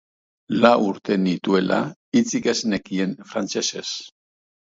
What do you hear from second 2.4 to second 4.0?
ez nekien frantsesez.